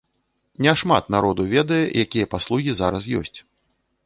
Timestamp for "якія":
2.05-2.31